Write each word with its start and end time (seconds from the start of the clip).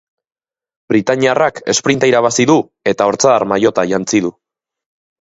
Britainiarrak 0.93 1.61
esprinta 1.75 2.11
irabazi 2.13 2.49
du 2.53 2.57
eta 2.95 3.11
ortzar 3.15 3.49
maillota 3.55 3.89
jantzi 3.97 4.27
du. 4.29 4.37